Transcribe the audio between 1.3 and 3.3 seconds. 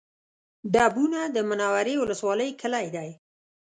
د منورې ولسوالۍ کلی دی